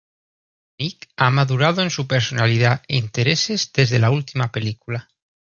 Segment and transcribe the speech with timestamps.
[0.79, 5.07] Nick ha madurado en su personalidad e intereses desde la última película.